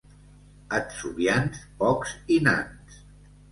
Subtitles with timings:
[0.77, 2.99] Atzuvians, pocs i nans.